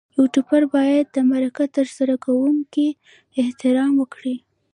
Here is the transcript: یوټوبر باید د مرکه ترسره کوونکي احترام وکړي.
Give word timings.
یوټوبر 0.17 0.61
باید 0.75 1.05
د 1.11 1.17
مرکه 1.31 1.65
ترسره 1.77 2.15
کوونکي 2.25 2.87
احترام 3.41 3.91
وکړي. 3.97 4.35